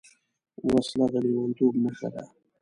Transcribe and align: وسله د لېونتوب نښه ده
وسله 0.73 1.07
د 1.13 1.15
لېونتوب 1.25 1.73
نښه 1.83 2.09
ده 2.15 2.23